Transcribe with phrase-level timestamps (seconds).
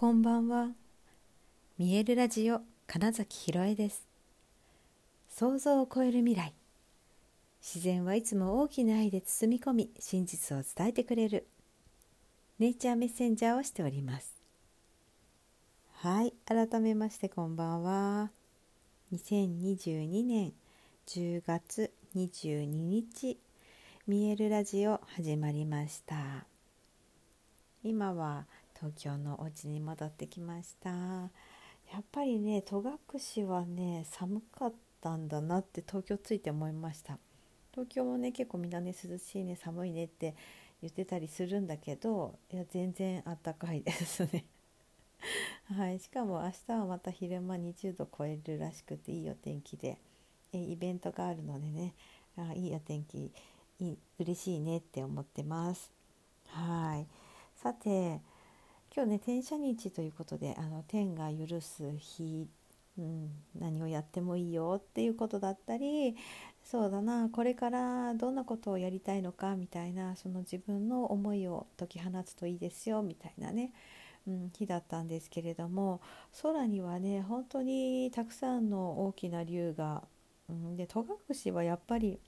[0.00, 0.70] こんばんは。
[1.76, 4.06] 見えるラジオ金崎ひろえです。
[5.28, 6.54] 想像を超える未来。
[7.60, 11.46] 自然はいつも大きな愛で包み込み、真実を伝えてくれる。
[12.58, 14.34] ネイチャーメッセンジャーをしております。
[15.96, 18.30] はい、改めましてこんばんは。
[19.12, 20.54] 2022年
[21.08, 23.38] 10月22日、
[24.06, 26.46] 見えるラジオ始まりました。
[27.84, 28.46] 今は
[28.80, 30.88] 東京のお家に戻ってきました。
[30.88, 37.18] やっぱりね戸隠はね寒かったんだなって東京着いて思いました。
[37.72, 40.34] 東京もね結構みんなね涼しいね寒いねって
[40.80, 44.46] 言ってたりするんだけどいや全然あったかいですね。
[45.76, 49.98] はい、しかも明日はまた昼間20度超えるらしくていいお天気で。
[50.52, 51.94] えイベントがあるのでね。
[52.36, 53.30] あいいお天気
[53.78, 55.92] い嬉しいねって思ってます。
[56.46, 57.06] はい。
[57.56, 58.22] さて
[58.92, 62.48] 今日ね天赦日ということであの天が許す日、
[62.98, 66.16] うん、何をやってもいいよっていうことだったり
[66.64, 73.72] そうだなこれからどんなことをやりたいのかみたいなその自分の思いを解き放つといいですよみたいなね、
[74.26, 76.00] うん、日だったんですけれども
[76.42, 80.02] 空にはね本当にたくさんの大きな竜が、
[80.48, 82.18] うん、で戸隠はやっぱり、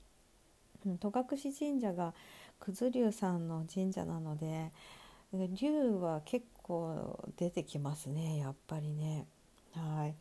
[0.85, 2.13] うん、戸隠神社が
[2.61, 4.71] 九頭竜さんの神社なので
[5.33, 9.25] 竜は結構出てきますねやっぱりね。
[9.73, 10.15] はい。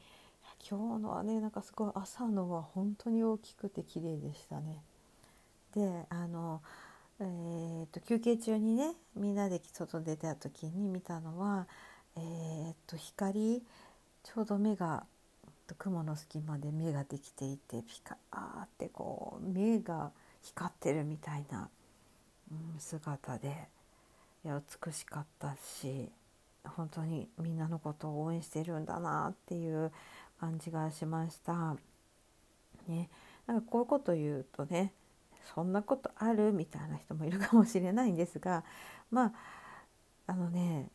[0.68, 4.82] 今日のはねなんかすごい朝のは本当に大きくて綺麗でしたね。
[5.74, 6.62] であの
[7.20, 11.68] えーと、休憩中にねみんなで外出た時に見たのは、
[12.16, 13.62] えーと、光
[14.24, 15.04] ちょうど目が
[15.78, 20.10] 雲の隙間で目ができていてピカーってこう目が
[20.42, 21.68] 光ってるみたいな、
[22.50, 23.81] うん、姿で。
[24.44, 26.10] いや美しかったし
[26.64, 29.92] 本当にみんなのことを応援してるんだなっていう
[30.40, 31.76] 感じがしました。
[32.88, 33.08] ね、
[33.46, 34.92] なんかこういうこと言うとね
[35.54, 38.64] そんなことあるみたいな人もいるかもしれないんですが
[39.10, 39.32] まあ
[40.26, 40.88] あのね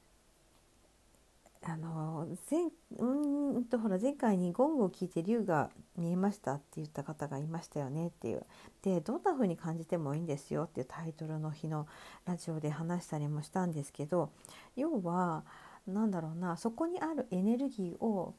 [1.69, 2.61] あの前
[2.97, 8.45] うんとほら前回にゴングを聞いて竜が見えましたって言った方がいましたよねっていう
[8.83, 11.85] でどんな風に感じてもいいんですよっていうタイトルの日の
[12.25, 14.31] ラジオで話したりもしたんですけど
[14.77, 15.43] 要は
[15.85, 18.33] 何だろうなそこにあるエネルギーを、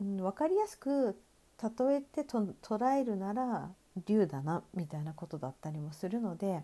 [0.00, 1.16] うん、分かりやすく
[1.60, 3.70] 例えてと捉えるなら
[4.06, 6.62] 竜だなみたいなことだったりもするので。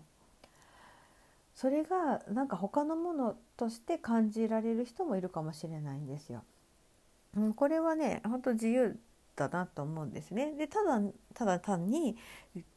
[1.55, 6.43] それがなんか他のものとして感じられる人もいるかもしれないんですよ。
[7.35, 8.99] うん、これはね本当自由
[9.35, 10.53] だなと思うんですね。
[10.53, 11.01] でただ
[11.33, 12.17] ただ単に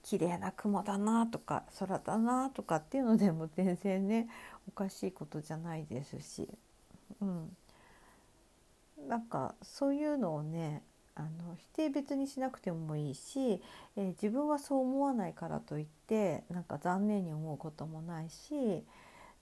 [0.03, 4.29] 綺麗な雲だなとか空だなとかっていうのでも全然ね
[4.69, 6.49] おかしいことじゃないですし、
[7.21, 7.57] うん、
[9.09, 10.83] なんかそういうのをね
[11.17, 13.63] あの否定別にしなくてもいいし、
[13.97, 18.85] えー、自分はそう思わないからといってなんか残念に思うこともないし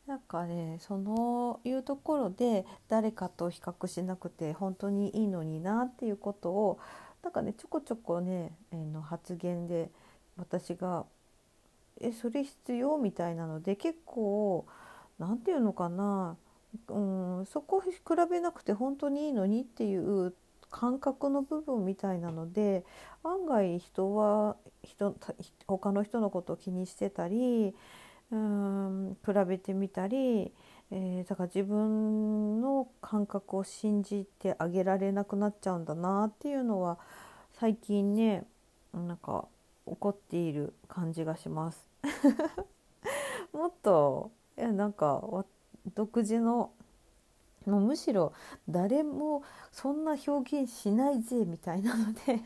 [0.06, 6.78] なんかねそのいうところで誰かと比較しなくて本当にいいのになっていうことを
[7.24, 9.90] なんかねちょこちょこね、えー、の発言で
[10.36, 11.06] 私が
[12.00, 14.64] 「えそれ必要?」みたいなので結構
[15.18, 16.36] 何て言うのかな
[16.88, 17.90] うんそこ比
[18.30, 20.34] べなくて本当にいいのにっていう
[20.70, 22.84] 感覚の部分みたいなので
[23.22, 25.16] 案外人は人
[25.66, 27.74] 他の人のことを気にしてたり
[28.30, 30.52] うん比べてみたり、
[30.90, 36.98] えー、だから自分の感覚を信じてあげられなくなっちゃうんだなっていうのは
[37.52, 38.44] 最近ね
[38.92, 39.46] なんか
[39.86, 41.88] 起こっている感じがします。
[43.52, 45.22] もっといやなんか
[45.94, 46.72] 独自の
[47.66, 48.32] もうむしろ
[48.68, 49.42] 誰も
[49.72, 52.42] そんな表現しないぜみたいなので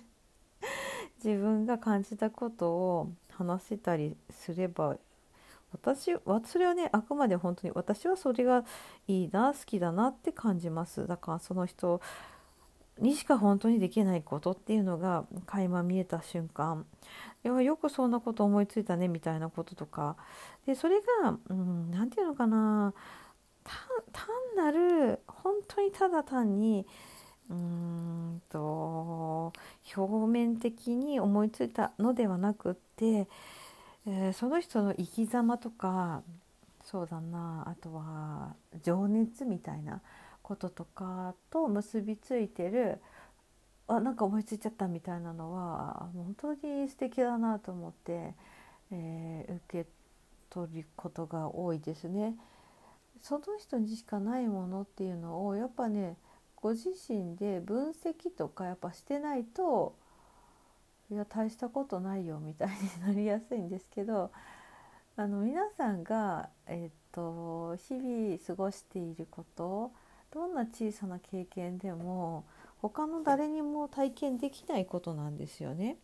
[1.25, 4.97] 自分が感じたことを話せたりすれば
[5.73, 8.65] 私はそれはねあくまで本当に私はそれが
[9.07, 11.07] いいな好きだなって感じます。
[11.07, 12.01] だからその人
[12.99, 16.87] にしか本当にできないことっていうのが垣間見えた瞬間。
[17.45, 20.17] いやよくそんなこと思いついたねみたいなこととか。
[20.67, 22.95] でそれが何、うん、て言うのかな。
[24.13, 24.27] 単
[24.57, 26.87] なる本当にただ単に
[27.51, 29.53] うーんと
[29.97, 33.27] 表面的に思いついたのではなくって、
[34.07, 36.23] えー、その人の生き様とか
[36.85, 40.01] そうだなあとは情熱みたいな
[40.43, 42.99] こととかと結びついてる
[43.87, 48.35] あなんか思いついちゃったみたいなのは本当に素敵だなと思って、
[48.93, 49.87] えー、受け
[50.51, 52.35] 取ることが多いですね。
[53.23, 56.17] その人にしかないものっていうのをやっぱね
[56.57, 59.95] ご自身で分析とかやっぱしてないと
[61.11, 64.31] いや大したことないよみたいになりやすいんですけど
[65.17, 69.91] あの皆さんが、えっと日々過ごしていること
[70.33, 72.45] どんな小さな経験でも
[72.81, 75.97] 他の誰にも体験できないことなんですよね。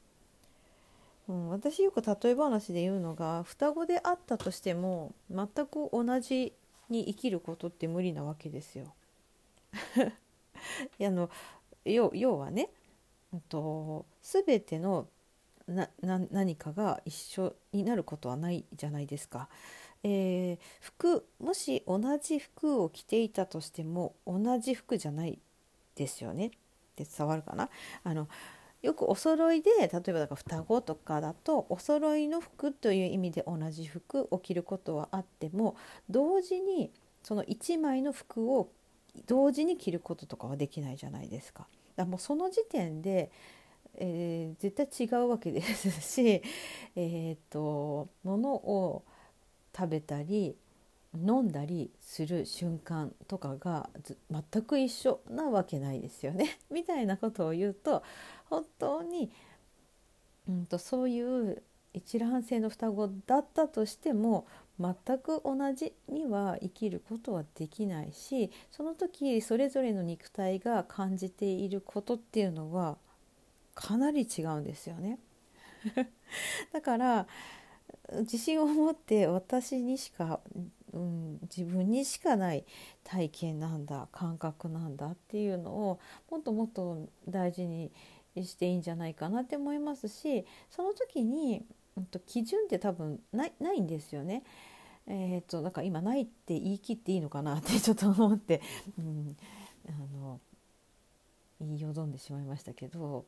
[1.29, 6.53] うん、私よく例え話で言うのが双子であったとしても全く同じ
[6.89, 8.95] に生きることって無理なわけですよ。
[11.01, 11.31] あの
[11.85, 12.71] 要はね、
[13.33, 15.09] うんと、全ての
[15.67, 19.49] な何かが一緒になることはないじゃないですか。
[20.03, 25.39] えー、服もし同じ服を着ていたとしても同じ服じゃない
[25.95, 26.51] ですよねっ
[26.97, 27.71] て伝わるかな？
[28.03, 28.29] あの
[28.85, 35.75] よくお揃いで例えばだから双子とかだとお揃いの服という意味で同じ服を着ることはあっても
[36.11, 36.91] 同時に
[37.23, 38.69] その1枚の服を
[39.27, 41.67] 同時に着ることとかはできないじゃないですか。
[41.97, 43.31] だもうその時点で、
[43.95, 46.43] えー、絶対違うわけですし、
[46.95, 49.03] えーと、物を
[49.75, 50.57] 食べたり
[51.17, 53.89] 飲んだりする瞬間とかが
[54.31, 58.03] 全く一緒なわけないですよね みたいなことを言うと
[58.47, 59.31] 本当に、
[60.49, 61.21] うんと、そうい
[61.51, 61.63] う
[61.93, 64.47] 一卵性の双子だったとしても
[64.81, 72.99] 全く同じには生きることはできないしその時それぞれの肉体が感じていることっていうのは
[73.75, 75.19] かなり違うんですよね。
[76.73, 77.27] だから
[78.21, 80.41] 自信を持って私にしか、
[80.95, 82.65] うん、自分にしかない
[83.03, 86.01] 体験なんだ感覚なんだっていうのを
[86.31, 87.91] もっともっと大事に
[88.37, 91.65] していいんじゃないかなって思いますしその時に、
[91.97, 94.45] うん、と基準って多分ないないんですよね。
[95.07, 98.63] えー、っとだか今ないって言い切っていいのかなってちょっと思って、
[98.99, 99.37] うん、
[99.89, 100.41] あの
[101.61, 103.27] 言いよどんでしまいましたけど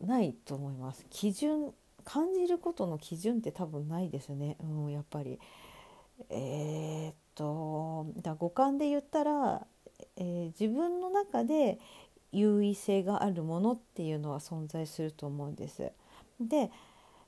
[0.00, 1.06] ないと思います。
[1.10, 1.72] 基準
[2.04, 5.38] 感じることの基準って多分ないですね、うん、やっぱり。
[6.28, 9.66] えー、っとだ五感で言ったら、
[10.16, 11.78] えー、自分の中で
[12.32, 15.90] 優位性があるものっていうのは存在すると思うんです。
[16.40, 16.70] で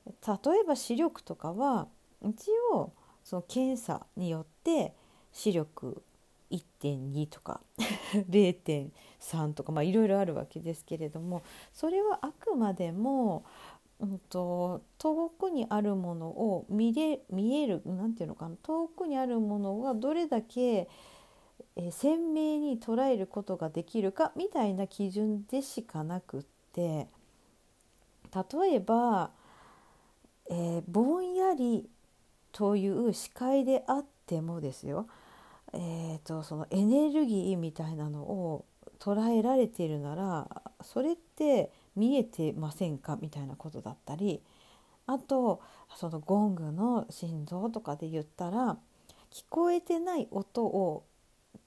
[0.04, 1.86] 例えば視力とかは
[2.22, 2.92] 一応
[3.22, 4.94] その検査によって
[5.32, 6.02] 視力
[6.50, 7.60] 1.2とか
[8.28, 11.42] 0.3とかいろいろあるわけですけれども
[11.72, 13.44] それはあくまでも、
[14.00, 20.88] うんと、遠くにあるものを見れ見える何て言うのかな遠くにあるものがどれだけ
[21.76, 26.42] え鮮明に捉えることができるかみたいな基準でしかなくっ
[26.72, 27.08] て
[28.52, 29.30] 例えば、
[30.50, 31.88] えー、ぼんやり
[32.52, 35.06] という視界であってもですよ、
[35.72, 38.64] えーと、そのエネルギーみたいなのを
[38.98, 43.18] 捉えられているならそれって見えてませんか？
[43.20, 44.42] みたいなことだったり
[45.06, 45.60] あと
[45.96, 48.76] そのゴングの心臓とかで言ったら
[49.30, 51.04] 聞こえてない音を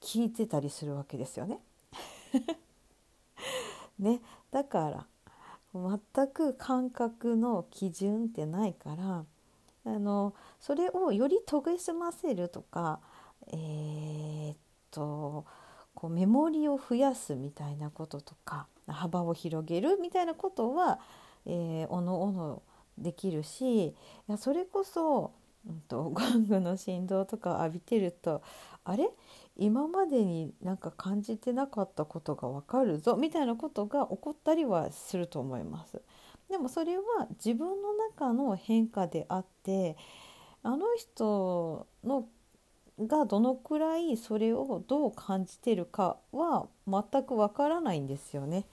[0.00, 1.60] 聞いてたりするわけですよね。
[3.98, 4.20] ね
[4.50, 5.06] だから
[5.74, 9.24] 全く感覚の基準ってないから
[9.84, 13.00] あのそれをより研ぎ澄ませるとか
[13.48, 14.56] えー、っ
[14.90, 15.44] と
[15.96, 21.00] こうメモリを増やすみたいなこととか幅を広げるみたいなことは、
[21.46, 22.62] えー、おのおの
[22.98, 23.94] できるし
[24.28, 25.32] やそれこそ、
[25.68, 28.42] うんと、ゴングの振動とか浴びてると
[28.84, 29.10] あれ？
[29.58, 36.02] 今までになんか感じてなかったことがわかるぞみたいなことが起こったりはすると思います。
[36.50, 37.02] でもそれは
[37.44, 39.96] 自分の中の変化であって
[40.62, 42.28] あの人の
[43.00, 48.64] がどのくらいそれをどう感じてるかは全くわからないんですよね。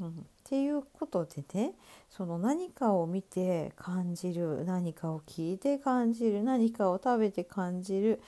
[0.00, 0.12] うん、っ
[0.44, 1.72] ていうことでね
[2.08, 8.22] その何かを見て感じる何かを聞いて感じる何かを食べて感じる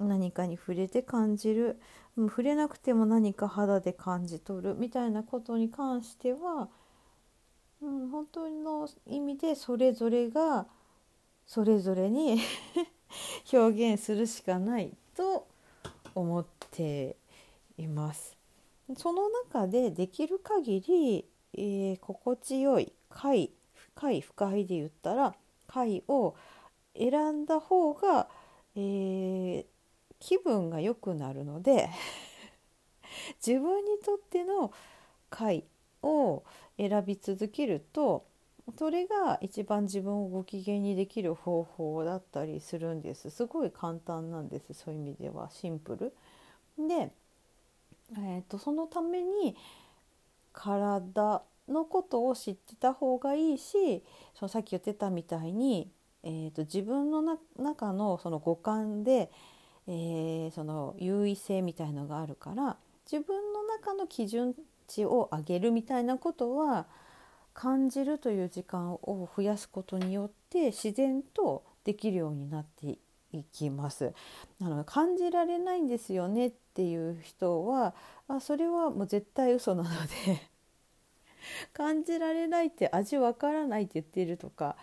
[0.00, 1.80] 何かに触れて感じる
[2.16, 6.68] 触れなくても何か肌で感じ取るみたいなことに関しては
[7.82, 10.66] うん、本当の意味でそれぞれが
[11.46, 12.40] それぞれに
[13.52, 15.46] 表現するしかないと
[16.14, 17.16] 思って
[17.78, 18.36] います。
[18.96, 23.50] その中でできる限り、えー、心地よい快
[23.96, 25.34] 快不快で言ったら
[25.66, 26.36] 快を
[26.96, 28.28] 選んだ方が、
[28.76, 29.64] えー、
[30.20, 31.88] 気分が良くなるので
[33.44, 34.72] 自分にとっての
[35.30, 35.64] 快
[36.02, 36.44] を
[36.76, 38.24] 選び続けると
[38.74, 46.12] それが一番自分をご機嫌にできる方法だったりするんですすごい簡単なんですそういう意味ではシンプル。
[46.86, 47.10] で、
[48.18, 49.56] えーと、そのために
[50.52, 54.02] 体のことを知ってた方がいいし
[54.34, 55.90] そのさっき言ってたみたいに、
[56.22, 57.22] えーと、自分の
[57.58, 59.30] 中のその五感で、
[59.86, 62.76] えー、その優位性みたいのがあるから
[63.10, 64.54] 自分の中の基準
[64.86, 66.86] 値を上げるみたいなことは
[67.56, 72.98] 感じるという時間を増やすことによって自然とできるようになって
[73.32, 74.12] いきます。
[74.60, 77.94] なので感じられないんですよねっていう人は
[78.28, 80.50] あそれはもう絶対嘘なので
[81.72, 84.76] 感じられないって味わからないって言っているとか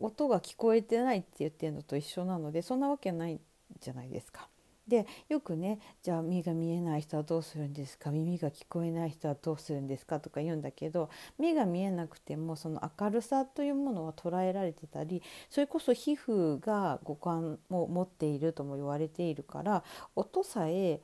[0.00, 3.38] 音が聞こえてないって言ってるのと一緒なのでそんなわけない
[3.78, 4.48] じゃないですか。
[4.86, 8.10] でよくねじゃあ目が見えない人はどうするんですか？
[8.10, 10.20] 耳が聞こえない人はどうするんですか？
[10.20, 19.82] とか言うんだけど目が見えなくてもその明るさというものは捉えられてたりそれこそ皮膚が五感を持っているとも言われているから
[20.14, 21.00] 音さえ、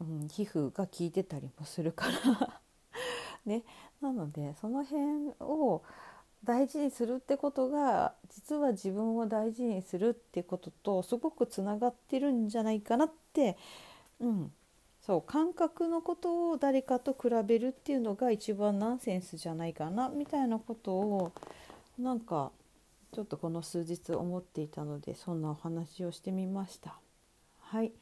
[0.00, 2.06] うん、皮膚が効いてたりもするか
[2.38, 2.60] ら。
[3.44, 3.62] ね。
[4.00, 5.82] なのでその辺を
[6.44, 13.56] 大事にするってことが実は自分を大事にするってこととすごくつながってるんじゃないかなって、
[14.20, 14.52] うん、
[15.00, 21.32] そう感覚のことを誰かと比べるっていうのが一番ナンセンスじゃないかなみたいなことを
[21.98, 22.52] なんか
[23.12, 26.98] ちょっとこの数日思っていたのでそんなお話をしてみました。
[27.60, 27.92] はい、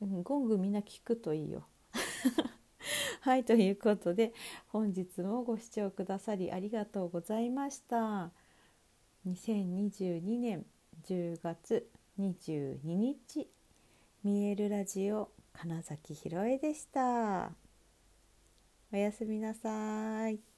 [0.00, 1.62] ゴングみんな聞くといいよ。
[3.20, 4.32] はいということで
[4.68, 8.32] 本日もご視聴くださりありがとうございました。
[9.26, 10.64] 2022年
[11.02, 13.48] 10月22日
[14.22, 17.52] 見えるラジオ金崎ひろえでした。
[18.92, 20.55] おやすみなさい。